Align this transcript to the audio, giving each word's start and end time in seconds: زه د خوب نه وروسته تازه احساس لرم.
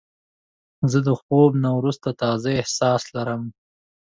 زه 0.91 0.99
د 1.07 1.09
خوب 1.21 1.51
نه 1.63 1.69
وروسته 1.77 2.09
تازه 2.21 2.49
احساس 2.61 3.01
لرم. 3.15 3.41